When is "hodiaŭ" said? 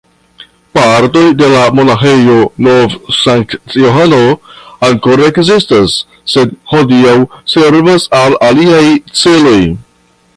6.73-7.15